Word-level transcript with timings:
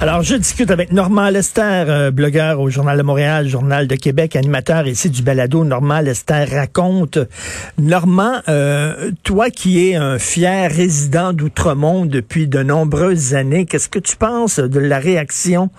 Alors, 0.00 0.22
je 0.22 0.34
discute 0.34 0.70
avec 0.70 0.92
Normand 0.92 1.30
Lester, 1.30 1.62
euh, 1.62 2.10
blogueur 2.10 2.60
au 2.60 2.68
Journal 2.68 2.98
de 2.98 3.02
Montréal, 3.02 3.46
Journal 3.46 3.86
de 3.86 3.94
Québec, 3.94 4.36
animateur 4.36 4.86
ici 4.86 5.08
du 5.08 5.22
balado. 5.22 5.64
Normand 5.64 6.00
Lester 6.00 6.44
raconte. 6.44 7.18
Normand, 7.78 8.40
euh, 8.48 9.12
toi 9.22 9.50
qui 9.50 9.88
es 9.88 9.94
un 9.94 10.18
fier 10.18 10.70
résident 10.70 11.32
d'Outremont 11.32 12.06
depuis 12.06 12.48
de 12.48 12.62
nombreuses 12.62 13.34
années, 13.34 13.66
qu'est-ce 13.66 13.88
que 13.88 14.00
tu 14.00 14.16
penses 14.16 14.58
de 14.58 14.80
la 14.80 14.98
réaction 14.98 15.70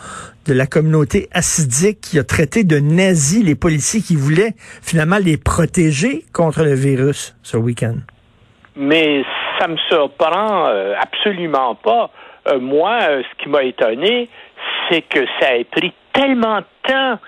de 0.48 0.54
la 0.54 0.66
communauté 0.66 1.27
assidique 1.32 2.02
qui 2.02 2.18
a 2.18 2.23
traité 2.23 2.63
de 2.63 2.80
nazis 2.80 3.44
les 3.44 3.55
policiers 3.55 4.02
qui 4.02 4.16
voulaient 4.16 4.54
finalement 4.82 5.18
les 5.18 5.38
protéger 5.38 6.23
contre 6.34 6.63
le 6.63 6.73
virus 6.73 7.36
ce 7.44 7.58
week-end? 7.58 7.95
Mais 8.76 9.23
ça 9.59 9.68
me 9.68 9.77
surprend 9.90 10.68
euh, 10.68 10.94
absolument 11.00 11.76
pas. 11.76 12.09
Euh, 12.48 12.59
moi, 12.59 12.99
euh, 13.02 13.23
ce 13.23 13.44
qui 13.44 13.49
m'a 13.49 13.63
étonné, 13.63 14.30
c'est 14.90 15.02
que 15.02 15.26
ça 15.40 15.49
a 15.49 15.63
pris 15.72 15.94
tellement 16.13 16.59
de 16.59 16.66
temps 16.88 17.20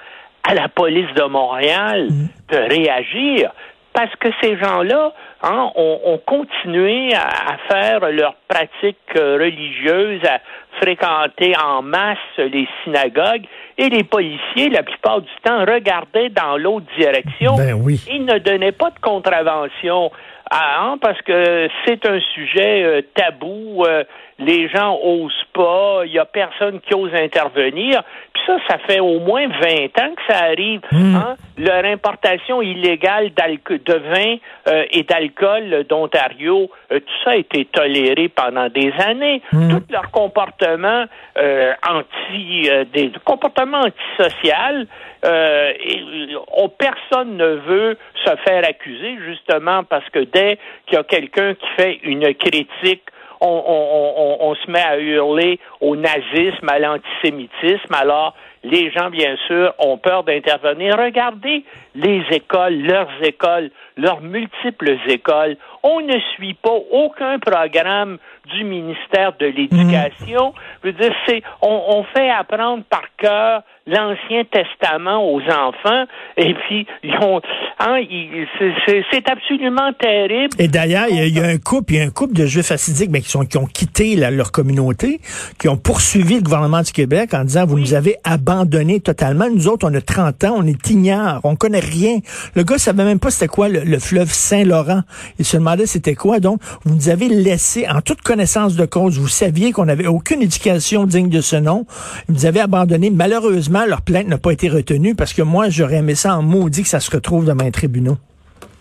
à 0.44 0.54
la 0.54 0.70
police 0.70 1.12
de 1.16 1.24
Montréal 1.24 2.08
de 2.50 2.58
réagir 2.58 3.52
parce 3.98 4.16
que 4.18 4.30
ces 4.42 4.56
gens-là 4.58 5.12
hein, 5.42 5.72
ont, 5.76 6.00
ont 6.06 6.18
continué 6.20 7.16
à, 7.16 7.54
à 7.54 7.58
faire 7.68 8.12
leurs 8.12 8.36
pratiques 8.48 8.98
euh, 9.18 9.40
religieuses, 9.42 10.24
à 10.24 10.40
fréquenter 10.80 11.54
en 11.58 11.82
masse 11.82 12.18
les 12.38 12.68
synagogues, 12.84 13.46
et 13.80 13.90
les 13.90 14.04
policiers, 14.04 14.70
la 14.70 14.84
plupart 14.84 15.22
du 15.22 15.32
temps, 15.44 15.62
regardaient 15.62 16.30
dans 16.30 16.58
l'autre 16.58 16.86
direction. 16.96 17.56
Ben 17.56 17.74
oui. 17.74 18.00
Ils 18.08 18.24
ne 18.24 18.38
donnaient 18.38 18.72
pas 18.72 18.92
de 18.92 19.00
contravention. 19.00 20.12
Ah, 20.52 20.84
hein, 20.84 20.98
parce 21.02 21.20
que 21.24 21.68
c'est 21.86 22.06
un 22.06 22.20
sujet 22.36 22.84
euh, 22.84 23.02
tabou, 23.16 23.84
euh, 23.84 24.04
les 24.40 24.70
gens 24.70 25.00
osent 25.02 25.34
pas, 25.54 26.02
il 26.06 26.12
y 26.12 26.20
a 26.20 26.26
personne 26.26 26.80
qui 26.82 26.94
ose 26.94 27.14
intervenir. 27.16 28.04
Puis 28.34 28.44
ça, 28.46 28.58
ça 28.68 28.78
fait 28.80 29.00
au 29.00 29.20
moins 29.20 29.48
20 29.48 29.58
ans 30.00 30.16
que 30.16 30.34
ça 30.34 30.44
arrive. 30.46 30.82
Hein? 30.92 31.36
Leur 31.58 31.84
importation 31.86 32.62
illégale 32.62 33.32
de 33.34 33.94
vin 33.94 34.36
euh, 34.68 34.86
et 34.92 35.04
d'alcool 35.04 35.86
d'Ontario, 35.90 36.70
euh, 36.92 37.00
tout 37.00 37.24
ça 37.24 37.32
a 37.32 37.36
été 37.36 37.66
toléré 37.66 38.30
pendant 38.30 38.70
des 38.70 38.94
années. 39.00 39.42
Tout 39.52 39.84
leur 39.90 40.12
comportement 40.12 41.06
euh, 41.38 41.74
anti, 41.88 42.70
euh, 42.70 42.86
des 42.94 43.12
comportements 43.24 43.82
antisocial, 43.82 44.86
euh, 45.26 45.72
et, 45.80 46.36
oh, 46.56 46.68
personne 46.68 47.38
ne 47.38 47.56
veut 47.56 47.98
se 48.24 48.36
faire 48.46 48.64
accuser 48.68 49.18
justement 49.26 49.84
parce 49.84 50.08
que 50.10 50.20
dès 50.20 50.58
qu'il 50.86 50.96
y 50.96 51.00
a 51.00 51.04
quelqu'un 51.04 51.56
qui 51.56 51.68
fait 51.76 52.00
une 52.04 52.34
critique 52.36 53.04
on, 53.42 53.64
on, 53.68 54.14
on, 54.18 54.50
on 54.50 54.56
se 54.56 54.70
met 54.72 54.82
à 54.82 54.98
hurler 54.98 55.60
au 55.82 55.96
nazisme, 55.96 56.68
à 56.70 56.80
l'antisémitisme. 56.80 57.94
Alors, 57.94 58.36
les 58.64 58.92
gens, 58.92 59.10
bien 59.10 59.36
sûr, 59.48 59.74
ont 59.80 59.98
peur 59.98 60.24
d'intervenir. 60.24 60.98
Regardez 60.98 61.64
les 61.96 62.24
écoles, 62.32 62.82
leurs 62.82 63.12
écoles, 63.24 63.72
leurs 63.96 64.22
multiples 64.22 64.98
écoles. 65.08 65.58
On 65.84 66.02
ne 66.02 66.20
suit 66.36 66.56
pas 66.56 66.78
aucun 66.92 67.40
programme 67.40 68.18
du 68.54 68.64
ministère 68.64 69.34
de 69.40 69.46
l'Éducation. 69.46 70.54
Je 70.84 70.88
veux 70.88 70.94
dire, 70.94 71.14
c'est, 71.28 71.44
on, 71.62 71.82
on 71.88 72.04
fait 72.04 72.30
apprendre 72.30 72.84
par 72.90 73.04
cœur 73.18 73.62
l'Ancien 73.88 74.44
Testament 74.52 75.24
aux 75.34 75.42
enfants, 75.42 76.06
et 76.38 76.54
puis 76.54 76.86
ils 77.04 77.16
ont, 77.22 77.42
hein, 77.80 77.98
ils- 78.00 78.46
c'est- 78.86 79.04
absolument 79.30 79.92
terrible. 80.00 80.54
Et 80.60 80.68
d'ailleurs, 80.68 81.06
il 81.10 81.16
y, 81.18 81.20
a- 81.20 81.26
il 81.26 81.36
y 81.38 81.40
a 81.42 81.46
un 81.48 81.58
couple, 81.58 81.94
il 81.94 81.98
y 81.98 82.02
a 82.02 82.04
un 82.06 82.10
couple 82.10 82.34
de 82.34 82.46
Juifs 82.46 82.72
assidiques 82.72 83.10
mais 83.12 83.22
qui, 83.22 83.30
sont, 83.30 83.46
qui 83.46 83.58
ont 83.58 83.66
quitté 83.66 84.16
la- 84.16 84.32
leur 84.32 84.52
communauté, 84.52 85.20
qui 85.60 85.68
ont 85.68 85.76
poursuivi 85.78 86.36
le 86.36 86.42
gouvernement 86.42 86.82
du 86.82 86.92
Québec 86.92 87.34
en 87.34 87.44
disant, 87.44 87.66
vous 87.66 87.80
nous 87.80 87.94
avez 87.94 88.16
abandonnés 88.24 89.00
totalement. 89.00 89.48
Nous 89.54 89.68
autres, 89.68 89.88
on 89.90 89.94
a 89.94 90.02
30 90.02 90.44
ans, 90.46 90.56
on 90.58 90.66
est 90.66 90.90
ignares, 90.90 91.42
on 91.44 91.56
connaît 91.56 91.80
rien. 91.80 92.20
Le 92.56 92.64
gars 92.64 92.78
savait 92.78 93.04
même 93.04 93.20
pas 93.20 93.32
c'était 93.32 93.48
quoi 93.48 93.68
le, 93.70 93.82
le 93.84 94.00
fleuve 94.00 94.30
Saint-Laurent. 94.32 95.02
Il 95.40 95.46
se 95.46 95.58
demandait 95.58 95.86
c'était 95.86 96.16
quoi. 96.16 96.40
Donc, 96.40 96.60
vous 96.86 96.96
nous 96.96 97.10
avez 97.10 97.28
laissé 97.28 97.86
en 97.90 98.02
toute 98.02 98.22
connaissance 98.22 98.76
de 98.76 98.86
cause. 98.86 99.20
Vous 99.20 99.28
saviez 99.28 99.72
qu'on 99.72 99.86
n'avait 99.86 100.08
aucune 100.08 100.42
éducation 100.42 101.06
digne 101.06 101.30
de 101.30 101.42
ce 101.42 101.56
nom. 101.56 101.86
Vous 102.28 102.34
nous 102.36 102.46
avez 102.46 102.60
abandonnés. 102.62 103.10
Malheureusement, 103.10 103.77
leur 103.86 104.02
plainte 104.02 104.28
n'a 104.28 104.38
pas 104.38 104.52
été 104.52 104.70
retenue 104.70 105.16
parce 105.16 105.34
que 105.34 105.42
moi, 105.42 105.70
j'aurais 105.70 105.98
aimé 105.98 106.16
ça 106.16 106.38
en 106.38 106.42
maudit 106.42 106.84
que 106.84 106.90
ça 106.90 107.00
se 107.00 107.12
retrouve 107.12 107.46
devant 107.46 107.64
les 107.64 107.72
tribunaux. 107.72 108.18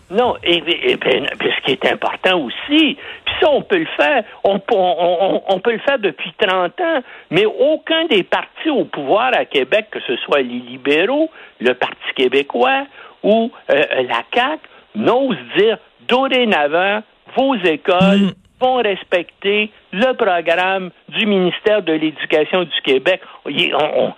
Non, 0.09 0.35
et, 0.43 0.55
et- 0.65 0.91
et 0.91 0.95
ben, 0.95 1.25
puis 1.37 1.49
ce 1.59 1.65
qui 1.65 1.71
est 1.73 1.85
important 1.91 2.39
aussi, 2.39 2.95
puis 3.25 3.35
ça, 3.41 3.49
on 3.51 3.61
peut 3.61 3.79
le 3.79 3.87
faire, 3.97 4.23
on, 4.45 4.57
peut- 4.57 4.73
on, 4.73 5.17
on- 5.35 5.41
on 5.49 5.59
peut 5.59 5.73
le 5.73 5.79
faire 5.79 5.99
depuis 5.99 6.31
30 6.39 6.79
ans, 6.79 7.01
mais 7.29 7.45
aucun 7.45 8.05
des 8.09 8.23
partis 8.23 8.69
au 8.69 8.85
pouvoir 8.85 9.31
à 9.37 9.43
Québec, 9.43 9.87
que 9.91 9.99
ce 10.07 10.15
soit 10.17 10.41
les 10.41 10.59
libéraux, 10.59 11.29
le 11.59 11.73
Parti 11.73 11.97
québécois 12.15 12.85
ou 13.23 13.51
euh, 13.69 13.81
la 14.07 14.23
CAQ, 14.33 14.61
n'ose 14.95 15.35
dire 15.57 15.77
dorénavant, 16.07 17.03
vos 17.35 17.55
écoles 17.55 18.31
vont 18.59 18.77
respecter 18.77 19.69
le 19.91 20.13
programme 20.13 20.89
du 21.09 21.25
ministère 21.25 21.81
de 21.81 21.93
l'Éducation 21.93 22.63
du 22.63 22.81
Québec. 22.83 23.21
On- 23.45 24.13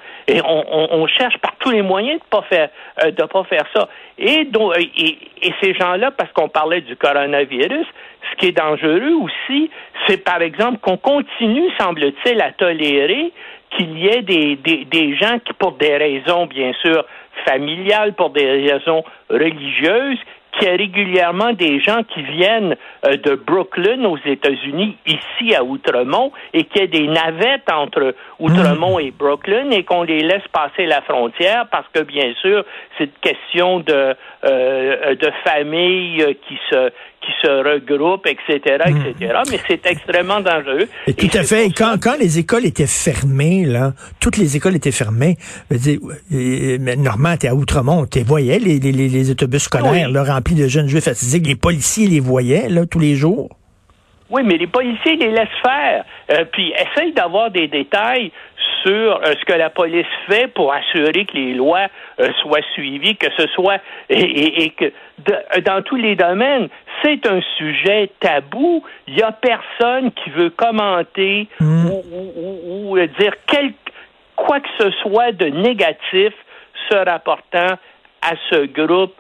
cherche 1.08 1.38
par 1.40 1.56
tous 1.60 1.72
les 1.72 1.82
moyens 1.82 2.20
de 2.20 2.26
pas 2.30 2.44
faire 2.44 2.70
euh, 3.04 3.12
de 3.12 3.24
pas 3.24 3.44
faire 3.46 3.66
ça. 3.76 3.90
Et, 4.18 4.46
donc, 4.46 4.74
et, 4.78 5.18
et 5.42 5.54
ces 5.62 5.74
gens-là, 5.74 6.12
parce 6.12 6.32
qu'on 6.34 6.48
parlait 6.50 6.82
du 6.82 6.96
coronavirus, 6.96 7.88
ce 8.32 8.36
qui 8.38 8.48
est 8.48 8.58
dangereux 8.58 9.14
aussi, 9.24 9.70
c'est 10.08 10.24
par 10.24 10.42
exemple 10.42 10.78
qu'on 10.80 10.98
continue, 10.98 11.70
semble-t-il, 11.80 12.42
à 12.42 12.52
tolérer 12.52 13.32
qu'il 13.72 13.98
y 13.98 14.08
ait 14.08 14.22
des, 14.22 14.56
des, 14.58 14.86
des 14.86 15.16
gens 15.16 15.40
qui, 15.40 15.54
pour 15.54 15.74
des 15.74 15.98
raisons, 15.98 16.46
bien 16.46 16.74
sûr, 16.82 17.04
familiales, 17.46 18.14
pour 18.14 18.30
des 18.30 18.70
raisons 18.70 19.04
religieuses, 19.30 20.20
qu'il 20.54 20.68
y 20.68 20.72
a 20.72 20.76
régulièrement 20.76 21.54
des 21.54 21.80
gens 21.80 22.04
qui 22.04 22.22
viennent 22.22 22.76
euh, 23.06 23.18
de 23.18 23.36
Brooklyn 23.36 24.04
aux 24.06 24.18
États-Unis, 24.26 24.98
ici 25.06 25.56
à 25.56 25.64
Outremont, 25.64 26.32
et 26.54 26.66
qu'il 26.66 26.82
y 26.82 26.84
a 26.84 26.88
des 26.88 27.08
navettes 27.08 27.72
entre 27.72 28.16
Outremont 28.40 29.00
et 29.00 29.12
Brooklyn 29.12 29.72
et 29.72 29.84
qu'on 29.84 30.04
les 30.04 30.22
laisse 30.22 30.48
passer 30.52 30.86
la 30.86 31.02
frontière 31.02 31.68
parce 31.72 31.88
que, 31.94 32.02
bien 32.04 32.34
sûr, 32.42 32.64
c'est 32.98 33.06
une 33.06 33.12
question 33.22 33.80
de, 33.80 34.16
euh, 34.46 35.16
de 35.16 35.32
familles 35.44 36.22
euh, 36.22 36.34
qui 36.48 36.58
se 36.70 36.92
qui 37.22 37.32
se 37.44 37.50
regroupent, 37.50 38.26
etc., 38.28 38.60
etc. 38.88 39.34
Mais 39.52 39.60
c'est 39.68 39.86
extrêmement 39.86 40.40
dangereux. 40.40 40.88
Et 41.08 41.14
tout 41.14 41.28
à 41.38 41.44
fait. 41.44 41.70
Quand, 41.78 41.96
quand 42.02 42.16
les 42.20 42.40
écoles 42.40 42.66
étaient 42.66 42.88
fermées, 42.88 43.66
là, 43.66 43.92
toutes 44.20 44.38
les 44.38 44.56
écoles 44.56 44.76
étaient 44.76 44.92
fermées. 44.92 45.36
Je 45.70 45.76
veux 45.76 45.80
dire, 45.80 46.00
euh, 46.34 46.96
Normand, 46.98 47.36
t'es 47.38 47.48
à 47.48 47.56
Outremont, 47.56 48.06
tu 48.06 48.22
voyais 48.24 48.60
les, 48.60 48.80
les, 48.80 48.92
les, 48.92 49.08
les 49.10 49.32
autobus 49.32 49.64
scolaires 49.64 50.08
Oui. 50.08 50.14
là, 50.14 50.24
remplis 50.24 50.56
de 50.56 50.68
jeunes 50.68 50.88
juifs 50.88 51.08
assidiques. 51.08 51.48
Les 51.48 51.56
policiers 51.56 52.08
les 52.08 52.20
voyaient 52.20 52.70
là, 52.70 52.86
tous 52.86 53.00
les 53.00 53.16
jours. 53.16 53.50
Oui, 54.30 54.44
mais 54.46 54.58
les 54.58 54.68
policiers 54.68 55.16
les 55.16 55.32
laissent 55.32 55.48
faire. 55.64 56.06
Euh, 56.32 56.46
puis 56.52 56.72
essayent 56.74 57.14
d'avoir 57.14 57.50
des 57.52 57.68
détails 57.68 58.32
sur 58.84 58.92
euh, 59.26 59.34
ce 59.40 59.44
que 59.46 59.58
la 59.58 59.70
police 59.72 60.06
fait 60.30 60.48
pour 60.54 60.72
assurer 60.72 61.26
que 61.26 61.34
les 61.36 61.54
lois 61.56 61.88
euh, 62.20 62.30
soient 62.44 62.62
suivies, 62.76 63.18
que 63.18 63.28
ce 63.38 63.48
soit 63.48 63.78
et, 64.10 64.20
et- 64.22 64.64
et 64.66 64.70
que 64.70 64.86
de- 64.86 65.62
dans 65.66 65.82
tous 65.82 65.96
les 65.98 66.16
domaines, 66.16 66.70
c'est 67.04 67.26
un 67.28 67.42
sujet 67.58 68.10
tabou. 68.20 68.84
Il 69.08 69.18
y 69.18 69.22
a 69.22 69.32
personne 69.32 70.12
qui 70.12 70.30
veut 70.32 70.50
commenter 70.50 71.48
ou, 71.62 71.66
ou- 71.66 72.34
ou- 72.36 72.92
ou, 72.92 73.00
dire 73.20 73.34
quel, 73.48 73.74
quoi 74.36 74.60
que 74.60 74.70
ce 74.80 74.92
soit 75.02 75.32
de 75.32 75.46
négatif 75.48 76.34
se 76.90 76.96
rapportant 76.96 77.78
à 78.22 78.32
ce 78.50 78.66
groupe 78.66 79.14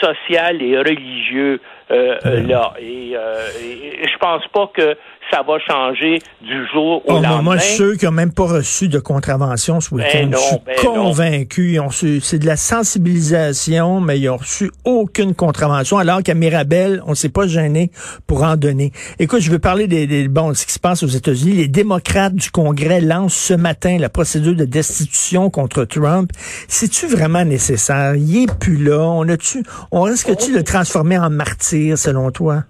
social 0.00 0.60
et 0.62 0.78
religieux 0.78 1.60
euh, 1.90 2.16
euh, 2.26 2.40
là. 2.46 2.72
Et, 2.80 3.12
euh, 3.16 3.48
et- 3.62 4.06
je 4.06 4.18
pense 4.18 4.42
pas 4.52 4.70
que 4.74 4.96
ça 5.30 5.42
va 5.42 5.58
changer 5.58 6.20
du 6.40 6.66
jour 6.72 6.98
au 6.98 7.02
Oh, 7.08 7.12
lendemain. 7.14 7.42
moi, 7.42 7.58
ceux 7.58 7.96
qui 7.96 8.04
n'ont 8.04 8.12
même 8.12 8.32
pas 8.32 8.44
reçu 8.46 8.88
de 8.88 9.00
contravention 9.00 9.80
ce 9.80 9.92
week-end, 9.92 10.08
Ben 10.12 10.30
non, 10.30 10.38
je 10.38 10.42
suis 10.44 10.56
ben 10.64 10.76
convaincu. 10.76 11.78
C'est 12.22 12.38
de 12.38 12.46
la 12.46 12.56
sensibilisation, 12.56 14.00
mais 14.00 14.18
ils 14.20 14.28
ont 14.28 14.36
reçu 14.36 14.70
aucune 14.84 15.34
contravention, 15.34 15.98
alors 15.98 16.22
qu'à 16.22 16.34
Mirabel, 16.34 17.02
on 17.06 17.14
s'est 17.14 17.28
pas 17.28 17.46
gêné 17.46 17.90
pour 18.26 18.42
en 18.44 18.56
donner. 18.56 18.92
Écoute, 19.18 19.40
je 19.40 19.50
veux 19.50 19.58
parler 19.58 19.86
des, 19.88 20.06
des 20.06 20.28
bon, 20.28 20.54
ce 20.54 20.64
qui 20.66 20.72
se 20.72 20.78
passe 20.78 21.02
aux 21.02 21.08
États-Unis. 21.08 21.52
Les 21.52 21.68
démocrates 21.68 22.34
du 22.34 22.50
Congrès 22.50 23.00
lancent 23.00 23.34
ce 23.34 23.54
matin 23.54 23.96
la 23.98 24.08
procédure 24.08 24.54
de 24.54 24.64
destitution 24.64 25.50
contre 25.50 25.84
Trump. 25.84 26.30
C'est-tu 26.68 27.06
vraiment 27.06 27.44
nécessaire? 27.44 28.14
Il 28.16 28.44
est 28.44 28.58
plus 28.58 28.76
là. 28.82 29.00
On 29.00 29.28
a-tu, 29.28 29.64
on 29.90 30.02
risque-tu 30.02 30.52
de 30.52 30.58
le 30.58 30.62
transformer 30.64 31.18
en 31.18 31.30
martyr, 31.30 31.75
selon 31.96 32.30
toi? 32.30 32.64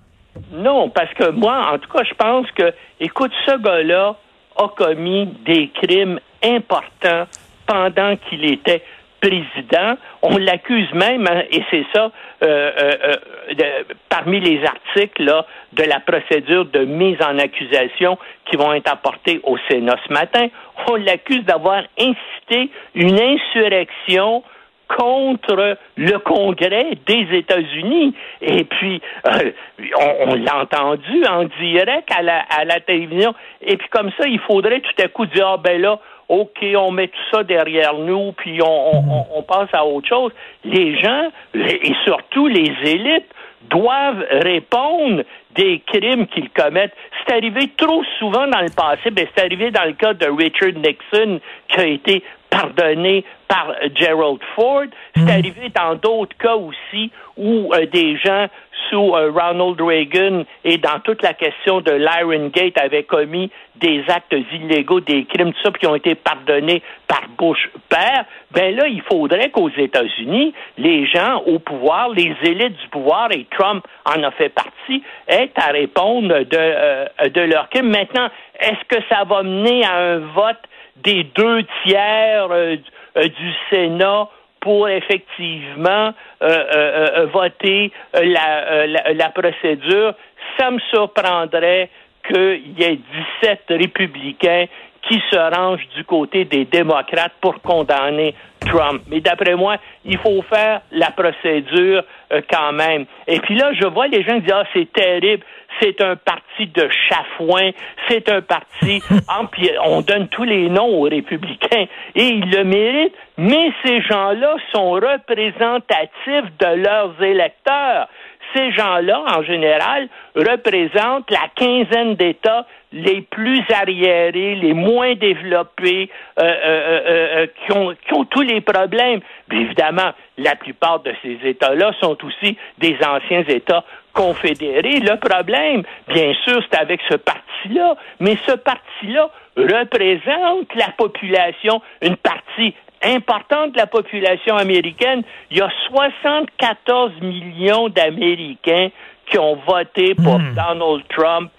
Non, 0.53 0.91
parce 0.91 1.13
que 1.15 1.31
moi, 1.31 1.73
en 1.73 1.79
tout 1.79 1.91
cas, 1.91 2.05
je 2.05 2.15
pense 2.15 2.51
que, 2.53 2.73
écoute, 3.01 3.33
ce 3.47 3.57
gars-là 3.59 4.17
a 4.57 4.69
commis 4.69 5.27
des 5.45 5.69
crimes 5.69 6.19
importants 6.43 7.27
pendant 7.67 8.17
qu'il 8.17 8.45
était 8.45 8.83
président. 9.21 9.97
On 10.23 10.37
l'accuse 10.37 10.93
même, 10.93 11.27
hein, 11.27 11.43
et 11.51 11.63
c'est 11.71 11.85
ça, 11.95 12.11
euh, 12.43 12.71
euh, 12.79 13.17
euh, 13.61 13.83
parmi 14.09 14.41
les 14.41 14.63
articles 14.65 15.33
de 15.73 15.83
la 15.83 16.01
procédure 16.01 16.67
de 16.67 16.85
mise 16.85 17.21
en 17.23 17.39
accusation 17.39 18.19
qui 18.49 18.57
vont 18.57 18.73
être 18.75 18.93
apportés 18.93 19.41
au 19.45 19.57
Sénat 19.69 19.97
ce 20.07 20.13
matin, 20.13 20.49
on 20.89 20.97
l'accuse 20.97 21.45
d'avoir 21.45 21.83
incité 21.99 22.71
une 22.95 23.19
insurrection 23.19 24.43
contre 24.89 25.77
le 25.97 26.19
Congrès 26.19 26.91
des 27.07 27.27
États-Unis. 27.33 28.15
Et 28.41 28.65
puis, 28.65 29.01
on, 29.25 30.35
l'a 30.35 30.63
entendu 30.63 31.25
en 31.29 31.45
direct 31.61 32.11
à 32.17 32.23
la, 32.23 32.81
télévision. 32.81 33.35
Et 33.63 33.77
puis, 33.77 33.89
comme 33.89 34.11
ça, 34.19 34.27
il 34.27 34.41
faudrait 34.41 34.81
tout 34.81 35.03
à 35.03 35.09
coup 35.09 35.27
dire, 35.27 35.47
ah 35.47 35.57
ben 35.57 35.81
là, 35.81 35.99
OK, 36.29 36.65
on 36.77 36.91
met 36.91 37.09
tout 37.09 37.37
ça 37.37 37.45
derrière 37.45 37.95
nous, 37.95 38.33
puis 38.33 38.61
on, 38.63 39.43
passe 39.43 39.69
à 39.73 39.85
autre 39.85 40.09
chose. 40.09 40.33
Les 40.65 40.99
gens, 41.01 41.29
et 41.55 41.93
surtout 42.05 42.49
les 42.49 42.73
élites, 42.85 43.33
doivent 43.71 44.25
répondre 44.31 45.23
des 45.55 45.83
crimes 45.87 46.27
qu'ils 46.27 46.51
commettent. 46.51 46.95
C'est 47.27 47.35
arrivé 47.35 47.71
trop 47.77 48.03
souvent 48.19 48.47
dans 48.47 48.61
le 48.61 48.75
passé. 48.75 49.11
Ben, 49.11 49.27
c'est 49.35 49.45
arrivé 49.45 49.71
dans 49.71 49.85
le 49.85 49.93
cas 49.93 50.15
de 50.15 50.27
Richard 50.27 50.73
Nixon, 50.73 51.41
qui 51.69 51.81
a 51.81 51.87
été 51.87 52.23
pardonné 52.51 53.25
par 53.49 53.73
Gerald 53.95 54.41
Ford. 54.55 54.87
C'est 55.15 55.23
hmm. 55.23 55.29
arrivé 55.29 55.73
dans 55.75 55.95
d'autres 55.95 56.37
cas 56.37 56.57
aussi 56.57 57.11
où 57.37 57.73
euh, 57.75 57.87
des 57.87 58.17
gens 58.17 58.49
sous 58.91 59.15
euh, 59.15 59.31
Ronald 59.31 59.81
Reagan 59.81 60.45
et 60.65 60.79
dans 60.79 61.01
toute 61.01 61.23
la 61.23 61.35
question 61.35 61.81
de 61.81 61.93
l'Iron 61.93 62.49
Gate 62.49 62.79
avaient 62.79 63.03
commis 63.03 63.51
des 63.77 64.05
actes 64.09 64.35
illégaux, 64.53 65.01
des 65.01 65.25
crimes, 65.25 65.53
tout 65.53 65.61
ça, 65.65 65.71
qui 65.73 65.87
ont 65.87 65.95
été 65.95 66.15
pardonnés 66.15 66.83
par 67.07 67.23
Bush 67.37 67.69
père, 67.89 68.25
ben 68.53 68.75
là, 68.75 68.87
il 68.89 69.03
faudrait 69.03 69.51
qu'aux 69.51 69.71
États-Unis, 69.71 70.55
les 70.79 71.07
gens 71.07 71.43
au 71.47 71.59
pouvoir, 71.59 72.11
les 72.11 72.35
élites 72.43 72.77
du 72.77 72.89
pouvoir, 72.91 73.29
et 73.33 73.47
Trump 73.51 73.85
en 74.05 74.23
a 74.23 74.31
fait 74.31 74.49
partie, 74.49 75.03
aient 75.29 75.51
à 75.57 75.73
répondre 75.73 76.29
de, 76.29 76.57
euh, 76.57 77.07
de 77.29 77.41
leurs 77.43 77.69
crimes. 77.69 77.91
Maintenant, 77.91 78.29
est-ce 78.59 78.85
que 78.89 79.03
ça 79.09 79.25
va 79.25 79.43
mener 79.43 79.85
à 79.85 79.97
un 79.97 80.19
vote 80.19 80.63
des 80.97 81.25
deux 81.25 81.63
tiers 81.85 82.49
euh, 82.51 82.77
du 83.25 83.53
Sénat 83.71 84.29
pour 84.67 84.89
effectivement 84.89 86.13
euh, 86.43 86.43
euh, 86.43 86.67
euh, 86.75 87.27
voter 87.27 87.93
la, 88.13 88.87
la, 89.13 89.29
procédure, 89.31 90.13
ça 90.59 90.73
me 90.73 90.81
surprendrait 90.91 91.89
qu'il 92.27 92.73
y 92.77 92.83
ait 92.83 92.99
17 93.43 93.61
républicains 93.69 94.67
qui 95.09 95.23
se 95.31 95.37
rangent 95.37 95.87
du 95.95 96.05
côté 96.05 96.45
des 96.45 96.65
démocrates 96.65 97.33
pour 97.41 97.61
condamner 97.63 98.35
Trump. 98.61 99.03
Mais 99.09 99.21
d'après 99.21 99.55
moi, 99.55 99.77
il 100.05 100.19
faut 100.19 100.43
faire 100.43 100.81
la 100.91 101.11
procédure 101.11 102.03
quand 102.51 102.73
même. 102.73 103.07
Et 103.27 103.39
puis 103.41 103.55
là, 103.57 103.73
je 103.73 103.87
vois 103.87 104.09
les 104.09 104.25
gens 104.25 104.39
dire, 104.39 104.57
ah, 104.63 104.69
c'est 104.75 104.93
terrible 104.93 105.45
c'est 105.81 106.01
un 106.01 106.17
parti 106.17 106.67
de 106.67 106.89
chafouin, 107.09 107.71
c'est 108.09 108.29
un 108.29 108.41
parti, 108.41 109.03
on 109.85 110.01
donne 110.01 110.29
tous 110.29 110.45
les 110.45 110.69
noms 110.69 111.01
aux 111.01 111.03
républicains 111.03 111.87
et 112.15 112.29
ils 112.29 112.51
le 112.51 112.65
méritent, 112.65 113.15
mais 113.37 113.71
ces 113.85 114.01
gens-là 114.03 114.57
sont 114.73 114.93
représentatifs 114.93 116.51
de 116.59 116.83
leurs 116.83 117.23
électeurs. 117.23 118.09
Ces 118.57 118.73
gens-là, 118.73 119.23
en 119.37 119.43
général, 119.43 120.09
représentent 120.35 121.31
la 121.31 121.49
quinzaine 121.55 122.15
d'États 122.15 122.67
les 122.91 123.21
plus 123.21 123.63
arriérés, 123.71 124.55
les 124.55 124.73
moins 124.73 125.15
développés, 125.15 126.09
euh, 126.39 126.43
euh, 126.43 127.01
euh, 127.07 127.47
qui, 127.67 128.13
ont, 128.15 128.25
tous 128.25 128.41
les 128.41 128.63
problèmes. 128.63 129.21
Évidemment, 129.53 130.13
la 130.39 130.57
plupart 130.57 131.01
de 131.01 131.13
ces 131.23 131.39
États-là 131.45 131.93
sont 132.01 132.17
aussi 132.25 132.57
des 132.79 132.97
anciens 133.05 133.45
États 133.47 133.85
confédérés. 134.15 135.01
Le 135.01 135.19
problème, 135.19 135.83
bien 136.09 136.33
sûr, 136.45 136.63
c'est 136.71 136.81
avec 136.81 137.01
ce 137.11 137.17
parti-là, 137.17 137.97
mais 138.21 138.39
ce 138.47 138.53
parti-là 138.53 139.29
représente 139.57 140.75
la 140.75 140.89
population, 140.97 141.83
une 142.01 142.17
partie 142.17 142.75
importante 143.03 143.73
de 143.73 143.79
la 143.79 143.87
population 143.87 144.57
américaine. 144.57 145.23
Il 145.51 145.59
y 145.59 145.61
a 145.61 145.71
74 145.89 147.13
millions 147.21 147.89
d'Américains 147.89 148.89
qui 149.31 149.39
ont 149.39 149.57
voté 149.67 150.15
pour 150.15 150.39
hmm. 150.39 150.55
Donald 150.55 151.03
Trump 151.09 151.51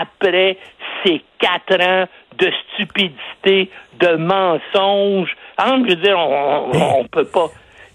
après 0.00 0.56
ces 1.04 1.22
quatre 1.38 1.80
ans 1.82 2.04
de 2.38 2.52
stupidité, 2.72 3.70
de 3.98 4.16
mensonges. 4.16 5.36
Ah, 5.56 5.76
je 5.84 5.90
veux 5.90 5.96
dire, 5.96 6.18
on, 6.18 7.04
peut 7.10 7.24
pas. 7.24 7.48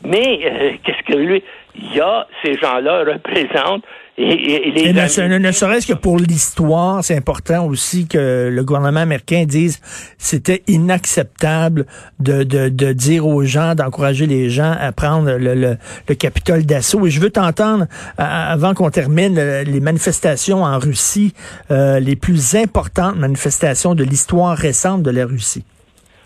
Mais 0.03 0.39
euh, 0.43 0.73
qu'est-ce 0.83 1.03
que 1.03 1.17
lui, 1.17 1.43
il 1.75 1.95
y 1.95 2.01
a 2.01 2.27
ces 2.43 2.55
gens-là 2.55 3.05
représentent 3.05 3.85
et, 4.17 4.71
les 4.71 4.93
ne, 4.93 5.51
serait-ce 5.51 5.87
que 5.87 5.93
pour 5.93 6.17
l'histoire, 6.17 7.03
c'est 7.03 7.17
important 7.17 7.65
aussi 7.65 8.07
que 8.07 8.49
le 8.49 8.63
gouvernement 8.63 9.01
américain 9.01 9.43
dise 9.45 9.81
c'était 10.17 10.63
inacceptable 10.67 11.85
de, 12.19 12.43
de, 12.43 12.69
de, 12.69 12.93
dire 12.93 13.27
aux 13.27 13.43
gens, 13.43 13.75
d'encourager 13.75 14.25
les 14.25 14.49
gens 14.49 14.73
à 14.79 14.93
prendre 14.93 15.31
le, 15.31 15.53
le, 15.53 15.77
le 16.07 16.15
Capitole 16.15 16.65
d'assaut. 16.65 17.05
Et 17.05 17.09
je 17.09 17.19
veux 17.19 17.29
t'entendre, 17.29 17.87
avant 18.17 18.73
qu'on 18.73 18.89
termine, 18.89 19.35
les 19.35 19.79
manifestations 19.81 20.63
en 20.63 20.79
Russie, 20.79 21.33
euh, 21.69 21.99
les 21.99 22.15
plus 22.15 22.55
importantes 22.55 23.17
manifestations 23.17 23.95
de 23.95 24.03
l'histoire 24.03 24.55
récente 24.55 25.03
de 25.03 25.11
la 25.11 25.25
Russie. 25.25 25.65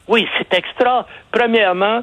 Oui, 0.07 0.27
c'est 0.37 0.57
extra. 0.57 1.07
Premièrement, 1.31 2.01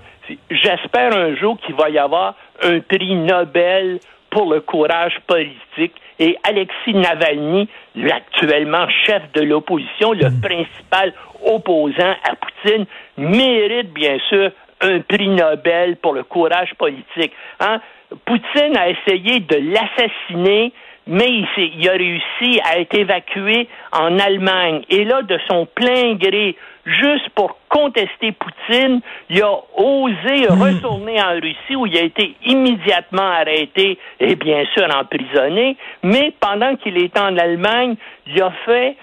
j'espère 0.50 1.16
un 1.16 1.36
jour 1.36 1.58
qu'il 1.64 1.74
va 1.74 1.90
y 1.90 1.98
avoir 1.98 2.34
un 2.62 2.80
prix 2.80 3.14
Nobel 3.14 4.00
pour 4.36 4.52
le 4.52 4.60
courage 4.60 5.14
politique. 5.26 5.94
Et 6.18 6.36
Alexis 6.42 6.92
Navalny, 6.92 7.70
actuellement 8.10 8.86
chef 9.06 9.22
de 9.32 9.40
l'opposition, 9.40 10.12
le 10.12 10.28
hmm. 10.28 10.40
principal 10.42 11.14
opposant 11.42 12.14
à 12.22 12.34
Poutine, 12.36 12.84
mérite 13.16 13.94
bien 13.94 14.18
sûr 14.28 14.50
un 14.82 15.00
prix 15.00 15.28
Nobel 15.28 15.96
pour 15.96 16.12
le 16.12 16.22
courage 16.22 16.74
politique. 16.74 17.32
Hein? 17.60 17.80
Poutine 18.26 18.76
a 18.76 18.90
essayé 18.90 19.40
de 19.40 19.72
l'assassiner, 19.72 20.74
mais 21.06 21.28
il, 21.28 21.46
il, 21.78 21.88
a 21.88 21.92
réussi 21.92 22.60
à 22.62 22.78
être 22.78 22.94
évacué 22.94 23.68
en 23.92 24.18
Allemagne. 24.18 24.82
Et 24.90 25.04
là, 25.04 25.22
de 25.22 25.38
son 25.48 25.64
plein 25.64 26.12
gré, 26.12 26.56
juste 26.86 27.28
pour 27.34 27.58
contester 27.68 28.32
Poutine, 28.32 29.00
il 29.28 29.42
a 29.42 29.58
osé 29.76 30.48
hmm. 30.48 30.62
retourner 30.62 31.20
en 31.20 31.34
Russie 31.34 31.76
où 31.76 31.86
il 31.86 31.96
a 31.98 32.02
été 32.02 32.34
immédiatement 32.44 33.30
arrêté 33.30 33.99
et 34.20 34.37
bien 34.37 34.64
sûr 34.72 34.87
emprisonné, 34.94 35.76
mais 36.02 36.32
pendant 36.40 36.76
qu'il 36.76 36.96
était 37.02 37.20
en 37.20 37.37
Allemagne, 37.37 37.96
il 38.26 38.40
a 38.40 38.52
fait 38.64 38.96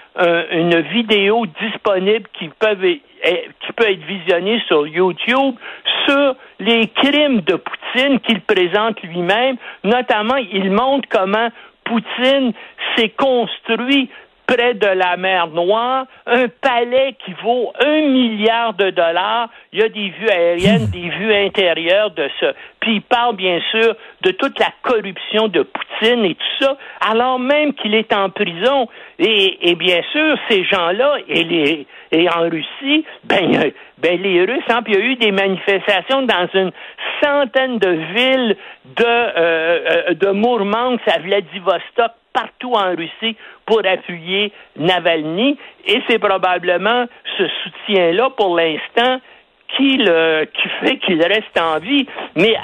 une 0.52 0.80
vidéo 0.80 1.44
disponible 1.60 2.28
qui 2.38 2.48
peut, 2.48 2.76
qui 2.76 3.72
peut 3.74 3.90
être 3.90 4.04
visionnée 4.04 4.60
sur 4.66 4.86
YouTube 4.86 5.56
sur 6.06 6.36
les 6.60 6.88
crimes 6.88 7.40
de 7.40 7.56
Poutine 7.56 8.20
qu'il 8.20 8.40
présente 8.40 9.02
lui-même. 9.02 9.56
Notamment, 9.82 10.36
il 10.36 10.70
montre 10.70 11.08
comment 11.10 11.48
Poutine 11.84 12.52
s'est 12.96 13.10
construit 13.10 14.08
près 14.46 14.74
de 14.74 14.86
la 14.86 15.16
mer 15.16 15.48
Noire, 15.48 16.06
un 16.26 16.48
palais 16.48 17.16
qui 17.24 17.32
vaut 17.42 17.72
un 17.80 18.00
milliard 18.02 18.74
de 18.74 18.90
dollars. 18.90 19.48
Il 19.72 19.80
y 19.80 19.82
a 19.82 19.88
des 19.88 20.10
vues 20.10 20.28
aériennes, 20.28 20.86
des 20.92 21.08
vues 21.08 21.34
intérieures 21.34 22.10
de 22.10 22.28
ce. 22.40 22.46
Puis 22.80 22.96
il 22.96 23.02
parle 23.02 23.36
bien 23.36 23.60
sûr 23.70 23.94
de 24.22 24.30
toute 24.32 24.58
la 24.58 24.68
corruption 24.82 25.48
de 25.48 25.62
Poutine 25.62 26.24
et 26.24 26.34
tout 26.34 26.64
ça, 26.64 26.76
alors 27.00 27.38
même 27.38 27.72
qu'il 27.74 27.94
est 27.94 28.12
en 28.12 28.30
prison. 28.30 28.88
Et, 29.18 29.74
bien 29.76 30.00
sûr, 30.12 30.36
ces 30.48 30.64
gens-là 30.64 31.18
et 31.28 31.44
les 31.44 31.86
et 32.12 32.28
en 32.28 32.42
Russie, 32.48 33.04
ben, 33.24 33.72
ben 33.98 34.22
les 34.22 34.40
Russes, 34.44 34.62
hein, 34.68 34.82
puis 34.82 34.94
il 34.94 35.00
y 35.00 35.02
a 35.02 35.04
eu 35.06 35.16
des 35.16 35.32
manifestations 35.32 36.22
dans 36.22 36.48
une 36.54 36.70
centaine 37.22 37.78
de 37.78 37.90
villes 37.90 38.56
de 38.96 39.04
euh, 39.04 39.80
euh 40.08 40.14
de 40.14 40.30
Mourmansk 40.30 41.00
à 41.08 41.18
Vladivostok 41.18 42.12
partout 42.34 42.72
en 42.74 42.94
Russie 42.94 43.36
pour 43.64 43.80
appuyer 43.86 44.52
Navalny. 44.76 45.56
Et 45.86 46.02
c'est 46.06 46.18
probablement 46.18 47.06
ce 47.38 47.44
soutien-là, 47.62 48.28
pour 48.36 48.54
l'instant, 48.54 49.20
qui, 49.74 49.96
le, 49.96 50.44
qui 50.44 50.68
fait 50.80 50.98
qu'il 50.98 51.22
reste 51.22 51.58
en 51.58 51.78
vie. 51.78 52.06
Mais 52.36 52.54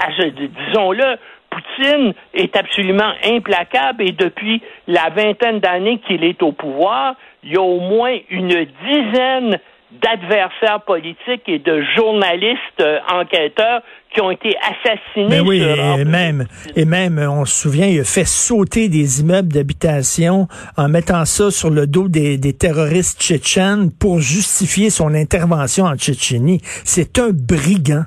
disons-le, 0.68 1.16
Poutine 1.48 2.14
est 2.32 2.54
absolument 2.56 3.12
implacable 3.24 4.04
et 4.04 4.12
depuis 4.12 4.62
la 4.86 5.08
vingtaine 5.10 5.58
d'années 5.58 5.98
qu'il 6.06 6.22
est 6.22 6.40
au 6.42 6.52
pouvoir, 6.52 7.14
il 7.42 7.52
y 7.52 7.56
a 7.56 7.60
au 7.60 7.80
moins 7.80 8.16
une 8.28 8.66
dizaine 8.86 9.58
d'adversaires 9.92 10.82
politiques 10.86 11.48
et 11.48 11.58
de 11.58 11.82
journalistes 11.96 12.80
euh, 12.80 12.98
enquêteurs 13.12 13.82
qui 14.12 14.20
ont 14.20 14.30
été 14.30 14.56
assassinés. 14.58 15.28
Mais 15.28 15.40
oui, 15.40 15.62
et 15.62 16.04
même, 16.04 16.46
et 16.74 16.84
même, 16.84 17.18
on 17.18 17.44
se 17.44 17.62
souvient, 17.62 17.86
il 17.86 18.00
a 18.00 18.04
fait 18.04 18.26
sauter 18.26 18.88
des 18.88 19.20
immeubles 19.20 19.52
d'habitation 19.52 20.48
en 20.76 20.88
mettant 20.88 21.24
ça 21.24 21.50
sur 21.50 21.70
le 21.70 21.86
dos 21.86 22.08
des, 22.08 22.36
des 22.36 22.52
terroristes 22.52 23.20
tchétchènes 23.20 23.90
pour 23.92 24.18
justifier 24.20 24.90
son 24.90 25.14
intervention 25.14 25.84
en 25.84 25.96
Tchétchénie. 25.96 26.60
C'est 26.62 27.18
un 27.18 27.30
brigand. 27.30 28.04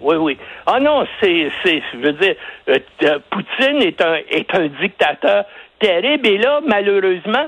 Oui, 0.00 0.16
oui. 0.16 0.38
Ah 0.66 0.80
non, 0.80 1.04
c'est, 1.20 1.50
c'est, 1.64 1.82
je 1.92 1.98
veux 1.98 2.12
dire, 2.12 2.34
euh, 2.68 2.78
euh, 3.02 3.18
Poutine 3.30 3.82
est 3.82 4.00
un, 4.00 4.16
est 4.30 4.54
un 4.54 4.68
dictateur 4.80 5.44
terrible. 5.80 6.26
Et 6.26 6.38
là, 6.38 6.60
malheureusement, 6.66 7.46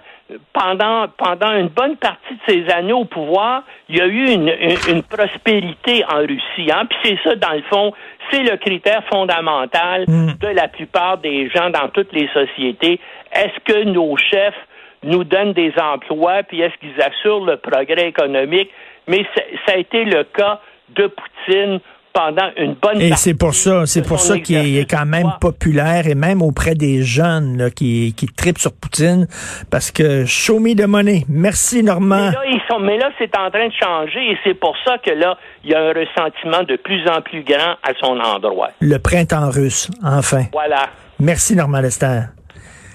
pendant, 0.52 1.06
pendant 1.16 1.52
une 1.52 1.68
bonne 1.68 1.96
partie 1.96 2.34
de 2.34 2.52
ses 2.52 2.72
années 2.72 2.92
au 2.92 3.04
pouvoir, 3.04 3.62
il 3.88 3.96
y 3.96 4.00
a 4.00 4.06
eu 4.06 4.30
une, 4.30 4.52
une, 4.88 5.02
prospérité 5.02 6.04
en 6.04 6.18
Russie. 6.18 6.70
Hein? 6.70 6.86
Puis 6.86 6.98
c'est 7.04 7.18
ça, 7.28 7.36
dans 7.36 7.54
le 7.54 7.62
fond, 7.62 7.92
c'est 8.30 8.42
le 8.42 8.56
critère 8.56 9.02
fondamental 9.10 10.04
mm. 10.06 10.34
de 10.40 10.48
la 10.48 10.68
plupart 10.68 11.18
des 11.18 11.48
gens 11.50 11.70
dans 11.70 11.88
toutes 11.88 12.12
les 12.12 12.28
sociétés. 12.28 13.00
Est-ce 13.32 13.58
que 13.64 13.84
nos 13.84 14.16
chefs 14.16 14.54
nous 15.02 15.24
donnent 15.24 15.52
des 15.52 15.72
emplois, 15.80 16.42
puis 16.42 16.60
est-ce 16.60 16.76
qu'ils 16.78 17.00
assurent 17.00 17.44
le 17.44 17.56
progrès 17.56 18.08
économique? 18.08 18.70
Mais 19.06 19.24
ça 19.66 19.74
a 19.74 19.76
été 19.76 20.04
le 20.04 20.24
cas 20.24 20.60
de 20.90 21.06
Poutine 21.06 21.80
pendant 22.18 22.50
une 22.56 22.74
bonne 22.74 23.00
Et 23.00 23.12
c'est 23.14 23.34
pour 23.34 23.54
ça, 23.54 23.86
c'est 23.86 24.02
pour 24.02 24.18
ça 24.18 24.38
qu'il 24.38 24.76
est 24.76 24.90
quand 24.90 25.06
même 25.06 25.30
populaire 25.40 26.08
et 26.08 26.16
même 26.16 26.42
auprès 26.42 26.74
des 26.74 27.02
jeunes 27.02 27.56
là, 27.56 27.70
qui, 27.70 28.12
qui 28.16 28.26
tripent 28.26 28.58
sur 28.58 28.72
Poutine 28.72 29.28
parce 29.70 29.92
que 29.92 30.24
show 30.24 30.58
me 30.58 30.74
the 30.74 30.86
money. 30.86 31.24
Merci 31.28 31.82
Normand. 31.82 32.16
Mais 32.16 32.32
là, 32.32 32.42
ils 32.46 32.60
sont, 32.68 32.80
mais 32.80 32.98
là, 32.98 33.10
c'est 33.18 33.36
en 33.36 33.50
train 33.50 33.68
de 33.68 33.72
changer 33.72 34.32
et 34.32 34.38
c'est 34.42 34.54
pour 34.54 34.74
ça 34.84 34.98
que 34.98 35.10
là, 35.10 35.38
il 35.62 35.70
y 35.70 35.74
a 35.74 35.80
un 35.80 35.92
ressentiment 35.92 36.64
de 36.64 36.76
plus 36.76 37.08
en 37.08 37.20
plus 37.22 37.44
grand 37.44 37.76
à 37.84 37.94
son 38.00 38.18
endroit. 38.18 38.70
Le 38.80 38.98
printemps 38.98 39.50
russe, 39.50 39.88
enfin. 40.02 40.42
Voilà. 40.52 40.86
Merci 41.20 41.54
Normand 41.54 41.80
Lester. 41.80 42.37